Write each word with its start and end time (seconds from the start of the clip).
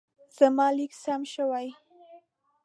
زما 0.37 0.67
لیک 0.77 0.91
سم 1.03 1.21
شوی. 1.33 1.67